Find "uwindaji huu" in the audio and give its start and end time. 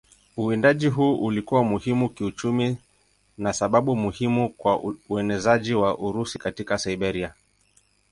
0.37-1.15